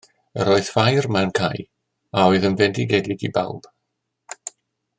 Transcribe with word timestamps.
Yr 0.43 0.49
oedd 0.53 0.69
ffair 0.75 1.07
mewn 1.15 1.33
cae 1.39 1.61
a 2.21 2.25
oedd 2.31 2.47
yn 2.49 2.57
fendigedig 2.63 3.27
i 3.29 3.31
bawb 3.37 3.69